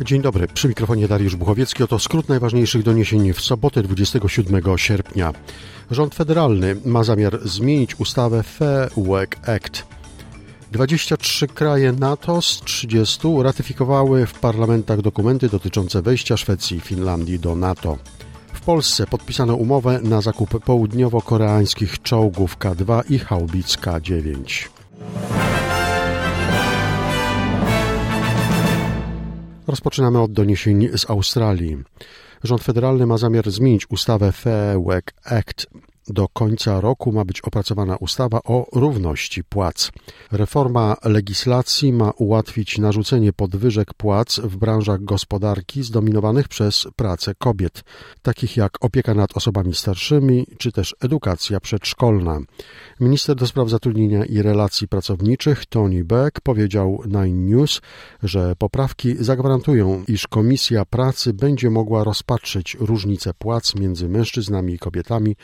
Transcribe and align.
Dzień 0.00 0.22
dobry, 0.22 0.46
przy 0.48 0.68
mikrofonie 0.68 1.08
Dariusz 1.08 1.36
Buchowiecki. 1.36 1.82
Oto 1.82 1.98
skrót 1.98 2.28
najważniejszych 2.28 2.82
doniesień 2.82 3.32
w 3.32 3.40
sobotę 3.40 3.82
27 3.82 4.62
sierpnia. 4.76 5.32
Rząd 5.90 6.14
federalny 6.14 6.76
ma 6.84 7.04
zamiar 7.04 7.38
zmienić 7.44 8.00
ustawę 8.00 8.42
Fair 8.42 8.90
Work 8.96 9.48
Act. 9.48 9.86
23 10.72 11.46
kraje 11.48 11.92
NATO 11.92 12.42
z 12.42 12.60
30 12.60 13.28
ratyfikowały 13.42 14.26
w 14.26 14.34
parlamentach 14.34 15.00
dokumenty 15.00 15.48
dotyczące 15.48 16.02
wejścia 16.02 16.36
Szwecji 16.36 16.76
i 16.76 16.80
Finlandii 16.80 17.38
do 17.38 17.56
NATO. 17.56 17.98
W 18.52 18.60
Polsce 18.60 19.06
podpisano 19.06 19.54
umowę 19.54 20.00
na 20.02 20.20
zakup 20.20 20.50
południowo-koreańskich 20.64 22.02
czołgów 22.02 22.58
K2 22.58 23.02
i 23.10 23.18
haubic 23.18 23.76
K9. 23.76 24.68
Rozpoczynamy 29.66 30.20
od 30.20 30.32
doniesień 30.32 30.88
z 30.96 31.10
Australii. 31.10 31.76
Rząd 32.42 32.62
federalny 32.62 33.06
ma 33.06 33.18
zamiar 33.18 33.50
zmienić 33.50 33.90
ustawę 33.90 34.32
Fair 34.32 34.78
Work 34.80 35.12
Act 35.24 35.66
do 36.08 36.28
końca 36.28 36.80
roku 36.80 37.12
ma 37.12 37.24
być 37.24 37.40
opracowana 37.40 37.96
ustawa 37.96 38.40
o 38.44 38.66
równości 38.72 39.44
płac. 39.44 39.90
Reforma 40.32 40.96
legislacji 41.04 41.92
ma 41.92 42.10
ułatwić 42.10 42.78
narzucenie 42.78 43.32
podwyżek 43.32 43.94
płac 43.94 44.40
w 44.40 44.56
branżach 44.56 45.04
gospodarki 45.04 45.82
zdominowanych 45.82 46.48
przez 46.48 46.86
pracę 46.96 47.34
kobiet, 47.38 47.84
takich 48.22 48.56
jak 48.56 48.84
opieka 48.84 49.14
nad 49.14 49.36
osobami 49.36 49.74
starszymi 49.74 50.46
czy 50.58 50.72
też 50.72 50.96
edukacja 51.00 51.60
przedszkolna. 51.60 52.40
Minister 53.00 53.36
do 53.36 53.46
spraw 53.46 53.70
zatrudnienia 53.70 54.24
i 54.24 54.42
relacji 54.42 54.88
pracowniczych 54.88 55.66
Tony 55.66 56.04
Beck 56.04 56.40
powiedział 56.40 57.02
Nine 57.06 57.46
News, 57.46 57.80
że 58.22 58.56
poprawki 58.56 59.16
zagwarantują, 59.24 60.04
iż 60.08 60.26
Komisja 60.26 60.84
Pracy 60.84 61.32
będzie 61.32 61.70
mogła 61.70 62.04
rozpatrzyć 62.04 62.76
różnice 62.80 63.34
płac 63.34 63.74
między 63.74 64.08
mężczyznami 64.08 64.74
i 64.74 64.78
kobietami 64.78 65.36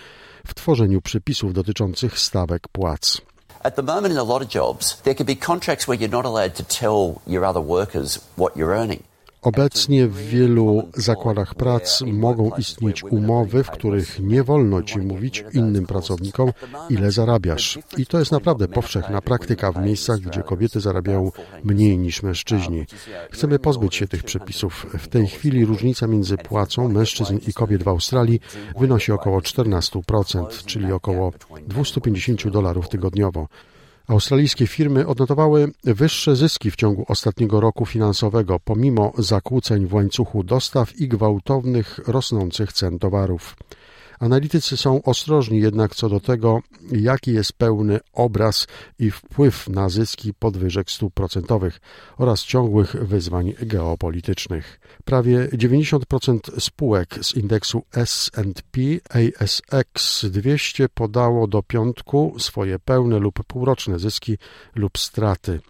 w 0.46 0.54
tworzeniu 0.54 1.00
przepisów 1.00 1.52
dotyczących 1.54 2.18
stawek 2.18 2.68
płac. 2.68 3.20
At 3.62 3.74
the 3.74 3.82
moment 3.82 4.14
in 4.14 4.18
a 4.18 4.24
lot 4.24 4.42
of 4.42 4.48
jobs, 4.54 4.96
there 5.02 5.14
could 5.14 5.26
be 5.26 5.36
contracts 5.36 5.86
where 5.86 6.00
you're 6.00 6.16
not 6.16 6.24
allowed 6.24 6.54
to 6.54 6.64
tell 6.64 7.20
your 7.26 7.44
other 7.44 7.62
workers 7.62 8.18
what 8.36 8.56
you're 8.56 8.74
earning. 8.74 9.09
Obecnie 9.42 10.06
w 10.06 10.16
wielu 10.16 10.88
zakładach 10.94 11.54
prac 11.54 12.00
mogą 12.06 12.50
istnieć 12.58 13.04
umowy, 13.04 13.64
w 13.64 13.70
których 13.70 14.20
nie 14.20 14.42
wolno 14.42 14.82
ci 14.82 14.98
mówić 14.98 15.44
innym 15.52 15.86
pracownikom, 15.86 16.52
ile 16.90 17.10
zarabiasz. 17.10 17.78
I 17.96 18.06
to 18.06 18.18
jest 18.18 18.32
naprawdę 18.32 18.68
powszechna 18.68 19.20
praktyka 19.20 19.72
w 19.72 19.84
miejscach, 19.84 20.18
gdzie 20.18 20.42
kobiety 20.42 20.80
zarabiają 20.80 21.32
mniej 21.64 21.98
niż 21.98 22.22
mężczyźni. 22.22 22.86
Chcemy 23.30 23.58
pozbyć 23.58 23.94
się 23.94 24.08
tych 24.08 24.22
przepisów. 24.22 24.86
W 24.98 25.08
tej 25.08 25.26
chwili 25.26 25.64
różnica 25.64 26.06
między 26.06 26.36
płacą 26.36 26.88
mężczyzn 26.88 27.38
i 27.48 27.52
kobiet 27.52 27.82
w 27.82 27.88
Australii 27.88 28.40
wynosi 28.78 29.12
około 29.12 29.40
14%, 29.40 30.64
czyli 30.64 30.92
około 30.92 31.32
250 31.68 32.48
dolarów 32.48 32.88
tygodniowo. 32.88 33.48
Australijskie 34.10 34.66
firmy 34.66 35.06
odnotowały 35.06 35.72
wyższe 35.84 36.36
zyski 36.36 36.70
w 36.70 36.76
ciągu 36.76 37.04
ostatniego 37.08 37.60
roku 37.60 37.86
finansowego, 37.86 38.60
pomimo 38.64 39.12
zakłóceń 39.18 39.86
w 39.86 39.94
łańcuchu 39.94 40.44
dostaw 40.44 41.00
i 41.00 41.08
gwałtownych 41.08 42.00
rosnących 42.06 42.72
cen 42.72 42.98
towarów. 42.98 43.56
Analitycy 44.20 44.76
są 44.76 45.02
ostrożni 45.02 45.60
jednak 45.60 45.94
co 45.94 46.08
do 46.08 46.20
tego, 46.20 46.60
jaki 46.92 47.32
jest 47.32 47.52
pełny 47.52 48.00
obraz 48.12 48.66
i 48.98 49.10
wpływ 49.10 49.68
na 49.68 49.88
zyski 49.88 50.34
podwyżek 50.34 50.90
stóp 50.90 51.14
procentowych 51.14 51.80
oraz 52.18 52.44
ciągłych 52.44 52.96
wyzwań 53.06 53.52
geopolitycznych. 53.62 54.80
Prawie 55.04 55.48
90% 55.48 56.60
spółek 56.60 57.18
z 57.22 57.34
indeksu 57.34 57.82
S&P 57.94 58.80
ASX 59.08 60.26
200 60.26 60.88
podało 60.88 61.46
do 61.46 61.62
piątku 61.62 62.34
swoje 62.38 62.78
pełne 62.78 63.18
lub 63.18 63.44
półroczne 63.44 63.98
zyski 63.98 64.38
lub 64.74 64.98
straty. 64.98 65.60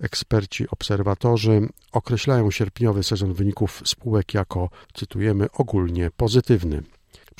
Eksperci, 0.00 0.66
obserwatorzy 0.70 1.68
określają 1.92 2.50
sierpniowy 2.50 3.02
sezon 3.02 3.32
wyników 3.32 3.82
spółek 3.84 4.34
jako, 4.34 4.68
cytujemy, 4.94 5.46
ogólnie 5.52 6.10
pozytywny. 6.16 6.82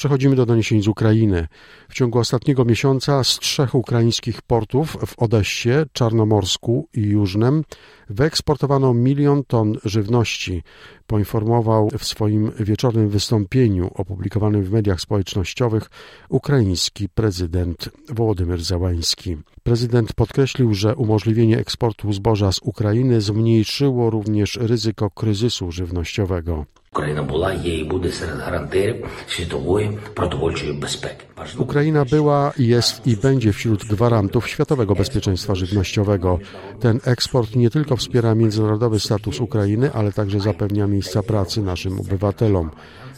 Przechodzimy 0.03 0.37
do 0.37 0.47
doniesień 0.47 0.83
z 0.83 0.89
Ukrainy. 0.89 1.49
W 1.89 1.95
ciągu 1.95 2.19
ostatniego 2.19 2.65
miesiąca 2.65 3.25
z 3.25 3.39
trzech 3.39 3.75
ukraińskich 3.75 4.43
portów 4.43 4.97
w 5.07 5.19
Odessie, 5.19 5.71
Czarnomorsku 5.93 6.89
i 6.95 7.01
Jużnem 7.01 7.65
wyeksportowano 8.11 8.95
milion 8.95 9.45
ton 9.45 9.77
żywności, 9.85 10.63
poinformował 11.07 11.91
w 11.99 12.05
swoim 12.05 12.53
wieczornym 12.61 13.09
wystąpieniu 13.09 13.91
opublikowanym 13.95 14.63
w 14.63 14.71
mediach 14.71 15.01
społecznościowych 15.01 15.91
ukraiński 16.29 17.09
prezydent 17.09 17.89
Wołodymyr 18.09 18.63
Załański. 18.63 19.37
Prezydent 19.63 20.13
podkreślił, 20.13 20.75
że 20.75 20.97
umożliwienie 20.97 21.59
eksportu 21.59 22.13
zboża 22.13 22.53
z 22.53 22.61
Ukrainy 22.63 23.21
zmniejszyło 23.21 24.11
również 24.11 24.57
ryzyko 24.57 25.11
kryzysu 25.11 25.73
żywnościowego. 25.73 26.67
Ukraina 26.98 27.24
była, 27.24 27.54
є 27.54 27.78
і 27.80 27.84
буде 27.84 28.12
серед 28.12 28.40
гарантирів 28.40 29.06
світової 29.28 29.98
продовольчої 30.14 30.74
безпеки. 30.74 31.26
Ukraina 31.58 32.06
była, 32.06 32.54
jest 32.58 33.08
i 33.08 33.18
będzie 33.18 33.54
wśród 33.54 33.86
gwarantów 33.86 34.48
światowego 34.48 34.96
bezpieczeństwa 34.96 35.56
żywnościowego. 35.56 36.40
Ten 36.80 37.00
eksport 37.06 37.56
nie 37.56 37.70
tylko 37.70 37.96
wspiera 37.96 38.36
międzynarodowy 38.36 39.00
status 39.00 39.40
Ukrainy, 39.40 39.92
ale 39.94 40.12
także 40.12 40.40
zapewnia 40.40 40.88
miejsca 40.88 41.24
pracy 41.24 41.62
naszym 41.62 42.00
obywatelom. 42.00 42.70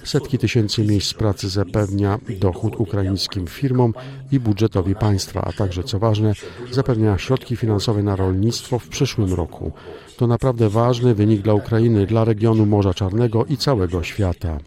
Setki 0.03 0.38
tysięcy 0.38 0.84
miejsc 0.84 1.13
pracy 1.13 1.50
zapewnia 1.50 2.19
dochód 2.40 2.75
ukraińskim 2.78 3.47
firmom 3.47 3.94
i 4.31 4.40
budżetowi 4.40 4.95
państwa, 4.95 5.41
a 5.41 5.51
także, 5.51 5.84
co 5.84 6.00
ważne, 6.00 6.34
zapewnia 6.72 7.17
środki 7.17 7.56
finansowe 7.56 8.03
na 8.03 8.16
rolnictwo 8.16 8.79
w 8.79 8.88
przyszłym 8.88 9.34
roku. 9.34 9.72
To 10.17 10.28
naprawdę 10.28 10.69
ważny 10.69 11.16
wynik 11.16 11.41
dla 11.41 11.53
Ukrainy, 11.53 12.06
dla 12.06 12.25
regionu 12.25 12.66
Morza 12.66 12.94
Czarnego 12.94 13.45
i 13.45 13.57
całego 13.64 14.02
świata. 14.02 14.58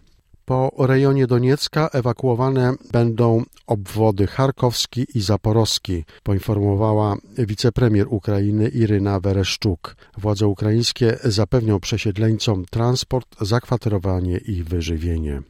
Po 0.44 0.72
rejonie 0.78 1.26
Doniecka 1.26 1.88
ewakuowane 1.92 2.74
będą 2.92 3.42
obwody 3.66 4.26
charkowski 4.26 5.06
i 5.14 5.20
zaporowski, 5.20 6.04
poinformowała 6.22 7.16
wicepremier 7.38 8.06
Ukrainy 8.10 8.68
Iryna 8.68 9.20
Wereszczuk. 9.20 9.96
Władze 10.16 10.46
ukraińskie 10.46 11.18
zapewnią 11.24 11.80
przesiedleńcom 11.80 12.64
transport, 12.70 13.28
zakwaterowanie 13.40 14.36
i 14.38 14.62
wyżywienie. 14.62 15.42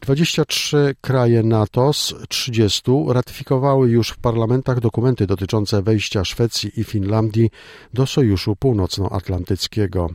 23 0.00 0.94
kraje 1.00 1.42
NATO 1.42 1.92
z 1.92 2.14
30 2.28 2.82
ratyfikowały 3.08 3.90
już 3.90 4.08
w 4.08 4.18
parlamentach 4.18 4.80
dokumenty 4.80 5.26
dotyczące 5.26 5.82
wejścia 5.82 6.24
Szwecji 6.24 6.80
i 6.80 6.84
Finlandii 6.84 7.50
do 7.94 8.06
Sojuszu 8.06 8.56
Północnoatlantyckiego. 8.56 10.10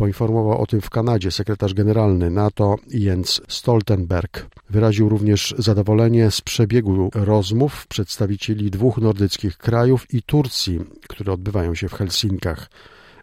Poinformował 0.00 0.62
o 0.62 0.66
tym 0.66 0.80
w 0.80 0.90
Kanadzie 0.90 1.30
sekretarz 1.30 1.74
generalny 1.74 2.30
NATO 2.30 2.76
Jens 2.88 3.40
Stoltenberg. 3.48 4.46
Wyraził 4.70 5.08
również 5.08 5.54
zadowolenie 5.58 6.30
z 6.30 6.40
przebiegu 6.40 7.10
rozmów 7.14 7.86
przedstawicieli 7.86 8.70
dwóch 8.70 8.98
nordyckich 8.98 9.56
krajów 9.56 10.14
i 10.14 10.22
Turcji, 10.22 10.80
które 11.08 11.32
odbywają 11.32 11.74
się 11.74 11.88
w 11.88 11.94
Helsinkach. 11.94 12.70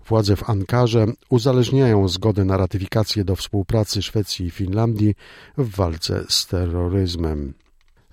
Władze 0.07 0.35
w 0.35 0.49
Ankarze 0.49 1.05
uzależniają 1.29 2.07
zgodę 2.07 2.45
na 2.45 2.57
ratyfikację 2.57 3.23
do 3.23 3.35
współpracy 3.35 4.01
Szwecji 4.01 4.45
i 4.45 4.51
Finlandii 4.51 5.15
w 5.57 5.75
walce 5.75 6.23
z 6.29 6.47
terroryzmem. 6.47 7.53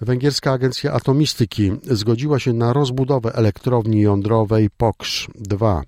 Węgierska 0.00 0.52
Agencja 0.52 0.92
Atomistyki 0.92 1.72
zgodziła 1.82 2.38
się 2.38 2.52
na 2.52 2.72
rozbudowę 2.72 3.34
elektrowni 3.34 4.00
jądrowej 4.00 4.70
POKSZ 4.70 5.26
2. 5.34 5.82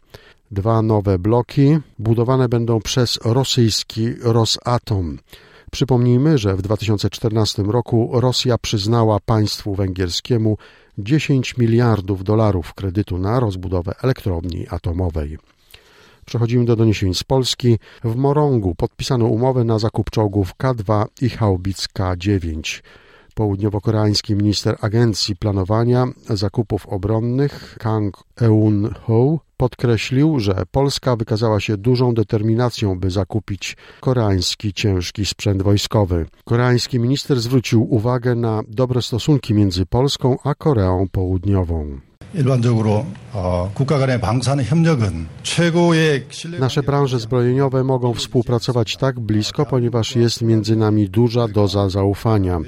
Dwa 0.51 0.83
nowe 0.83 1.19
bloki 1.19 1.79
budowane 1.99 2.49
będą 2.49 2.81
przez 2.81 3.19
rosyjski 3.25 4.15
Rosatom. 4.23 5.19
Przypomnijmy, 5.73 6.39
że 6.39 6.57
w 6.57 6.63
2014 6.63 7.63
roku 7.63 8.11
Rosja 8.13 8.59
przyznała 8.59 9.21
państwu 9.21 9.75
węgierskiemu 9.75 10.57
10 10.99 11.57
miliardów 11.57 12.25
dolarów 12.25 12.75
kredytu 12.75 13.19
na 13.19 13.41
rozbudowę 13.41 13.95
elektrowni 14.03 14.69
atomowej. 14.69 15.39
Przechodzimy 16.27 16.65
do 16.65 16.77
doniesień 16.77 17.15
z 17.15 17.25
Polski. 17.25 17.79
W 18.05 18.17
Morągu 18.17 18.75
podpisano 18.75 19.25
umowę 19.25 19.65
na 19.65 19.79
zakup 19.79 20.11
czołgów 20.11 20.55
K2 20.55 21.05
i 21.21 21.31
haubic 21.31 21.89
K9. 21.99 22.83
Południowo-koreański 23.35 24.35
minister 24.35 24.77
Agencji 24.81 25.37
Planowania 25.37 26.07
Zakupów 26.29 26.87
Obronnych 26.87 27.77
Kang 27.79 28.17
Eun-ho 28.41 29.46
podkreślił, 29.57 30.41
że 30.41 30.63
Polska 30.71 31.17
wykazała 31.17 31.61
się 31.61 31.77
dużą 31.77 32.15
determinacją, 32.15 32.99
by 32.99 33.11
zakupić 33.11 33.77
koreański 34.01 34.73
ciężki 34.73 35.27
sprzęt 35.27 35.63
wojskowy. 35.63 36.27
Koreański 36.45 36.99
minister 36.99 37.41
zwrócił 37.41 37.95
uwagę 37.95 38.35
na 38.35 38.63
dobre 38.69 39.03
stosunki 39.03 39.55
między 39.55 39.87
Polską 39.87 40.37
a 40.45 40.55
Koreą 40.55 41.07
Południową. 41.13 42.01
일반적으로 42.36 43.06
국가 43.74 43.98
간의 43.98 44.22
방산 44.22 44.62
협력은 44.62 45.28
최고의 45.44 46.28
Nasze 46.60 46.84
branże 46.84 47.20
zbrojeniowe 47.20 47.84
mogą 47.84 48.14
współpracować 48.14 48.98
tak 48.98 49.20
blisko, 49.20 49.66
ponieważ 49.66 50.16
jest 50.16 50.42
między 50.42 50.76
nami 50.76 51.10
duża 51.10 51.48
doza 51.48 51.90
zaufania. 51.90 52.60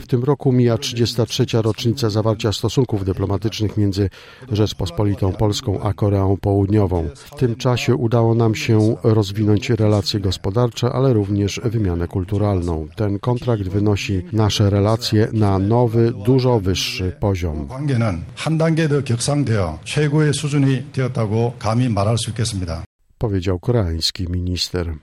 W 0.00 0.06
tym 0.06 0.24
roku 0.24 0.52
mija 0.52 0.78
33. 0.78 1.46
rocznica 1.52 2.10
zawarcia 2.10 2.52
stosunków 2.52 3.04
dyplomatycznych 3.04 3.76
między 3.76 4.10
Rzeczpospolitą 4.52 5.32
Polską 5.32 5.82
a 5.82 5.92
Koreą 5.92 6.36
Południową. 6.36 7.08
W 7.14 7.36
tym 7.36 7.56
czasie 7.56 7.96
udało 7.96 8.34
nam 8.34 8.54
się 8.54 8.96
rozwinąć 9.02 9.70
relacje 9.70 10.20
gospodarcze, 10.20 10.92
ale 10.92 11.12
również 11.12 11.60
wymianę 11.64 12.08
kulturalną. 12.08 12.88
Ten 12.96 13.18
kontrakt 13.18 13.62
wynosi 13.62 14.22
nasze 14.32 14.70
relacje 14.70 15.28
na 15.32 15.58
nowy, 15.58 16.12
dużo 16.24 16.60
wyższy 16.60 17.16
poziom. 17.20 17.68
관계는 17.68 18.24
한 18.34 18.58
단계 18.58 18.88
더 18.88 19.02
격상되어 19.16 19.80
최고의 19.84 20.34
수준이 20.34 20.92
되었다고 20.92 21.54
감히 21.58 21.88
말할 21.88 22.18
수 22.18 22.30
있겠습니다. 22.30 22.84
powiedział 23.18 23.58
koreański 23.58 24.26
minister. 24.28 24.94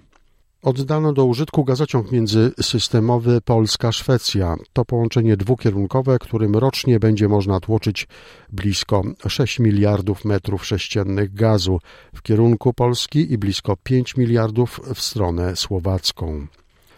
Oddano 0.61 1.13
do 1.13 1.25
użytku 1.25 1.63
gazociąg 1.63 2.11
międzysystemowy 2.11 3.41
Polska-Szwecja. 3.41 4.55
To 4.73 4.85
połączenie 4.85 5.37
dwukierunkowe, 5.37 6.19
którym 6.19 6.55
rocznie 6.55 6.99
będzie 6.99 7.27
można 7.27 7.59
tłoczyć 7.59 8.07
blisko 8.49 9.01
6 9.27 9.59
miliardów 9.59 10.25
metrów 10.25 10.65
sześciennych 10.65 11.33
gazu 11.33 11.79
w 12.15 12.21
kierunku 12.21 12.73
Polski 12.73 13.33
i 13.33 13.37
blisko 13.37 13.77
5 13.83 14.17
miliardów 14.17 14.81
w 14.95 15.01
stronę 15.01 15.55
słowacką. 15.55 16.47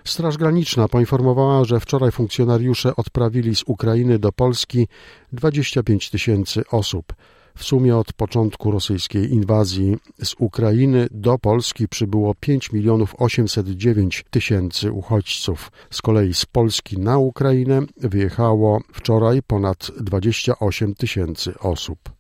Straż 0.07 0.37
Graniczna 0.37 0.89
poinformowała, 0.89 1.65
że 1.65 1.81
wczoraj 1.81 2.13
funkcjonariusze 2.13 2.97
odprawili 2.97 3.57
z 3.57 3.63
Ukrainy 3.67 4.19
do 4.19 4.33
Polski 4.33 4.89
25 5.33 6.11
tysięcy 6.11 6.63
osób. 6.71 7.13
W 7.57 7.65
sumie 7.65 7.97
od 7.97 8.13
początku 8.13 8.71
rosyjskiej 8.71 9.33
inwazji 9.33 9.97
z 10.25 10.35
Ukrainy 10.39 11.09
do 11.11 11.39
Polski 11.39 11.89
przybyło 11.89 12.35
5 12.41 12.73
milionów 12.73 13.15
809 13.19 14.25
tysięcy 14.31 14.93
uchodźców. 14.93 15.73
Z 15.91 16.03
kolei 16.03 16.35
z 16.35 16.47
Polski 16.47 16.99
na 16.99 17.19
Ukrainę 17.19 17.83
wyjechało 17.97 18.81
wczoraj 18.93 19.43
ponad 19.43 19.91
28 20.01 20.95
tysięcy 20.95 21.59
osób. 21.59 22.16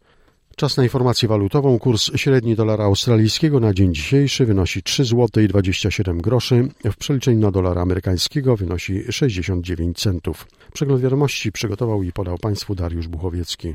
Czas 0.56 0.76
na 0.76 0.82
informację 0.82 1.28
walutową. 1.28 1.78
Kurs 1.78 2.10
średni 2.16 2.54
dolara 2.54 2.84
australijskiego 2.84 3.60
na 3.60 3.74
dzień 3.74 3.94
dzisiejszy 3.94 4.46
wynosi 4.46 4.82
3 4.82 5.04
zł 5.04 5.44
i 5.44 5.48
27 5.48 6.18
groszy. 6.18 6.68
W 6.84 6.96
przeliczeniu 6.96 7.38
na 7.38 7.50
dolara 7.50 7.82
amerykańskiego 7.82 8.56
wynosi 8.56 9.12
69 9.12 9.98
centów. 9.98 10.46
Przegląd 10.72 11.02
wiadomości 11.02 11.52
przygotował 11.52 12.02
i 12.02 12.12
podał 12.12 12.38
Państwu 12.38 12.74
Dariusz 12.74 13.08
Buchowiecki. 13.08 13.74